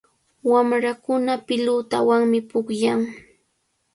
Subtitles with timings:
[0.51, 3.01] Wamrakuna pilutawanmi pukllan.